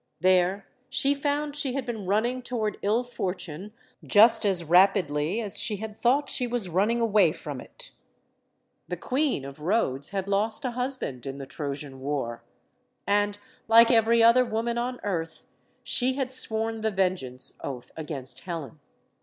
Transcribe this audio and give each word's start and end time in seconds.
There 0.19 0.65
she 0.89 1.13
found 1.13 1.55
she 1.55 1.73
had 1.75 1.85
been 1.85 2.07
running 2.07 2.41
toward 2.41 2.79
ill 2.81 3.03
fortune 3.03 3.71
just 4.03 4.47
as 4.47 4.63
rapidly 4.63 5.39
as 5.39 5.59
she 5.59 5.75
had 5.75 5.95
thought 5.95 6.27
she 6.27 6.47
was 6.47 6.69
running 6.69 6.99
away 6.99 7.31
from 7.31 7.61
it. 7.61 7.91
The 8.87 8.97
Queen 8.97 9.45
of 9.45 9.59
Rhodes 9.59 10.09
had 10.09 10.27
lost 10.27 10.65
a 10.65 10.71
husband 10.71 11.27
in 11.27 11.37
the 11.37 11.45
Trojan 11.45 11.99
war. 11.99 12.41
And, 13.05 13.37
like 13.67 13.91
every 13.91 14.23
other 14.23 14.43
woman 14.43 14.79
on 14.79 14.99
earth, 15.03 15.45
she 15.83 16.13
had 16.13 16.31
sworn 16.33 16.81
the 16.81 16.89
vengeance 16.89 17.53
oath 17.63 17.91
against 17.95 18.39
Helen. 18.39 18.79